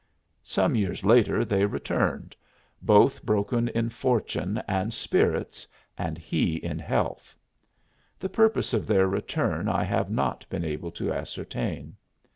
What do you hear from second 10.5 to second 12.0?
able to ascertain.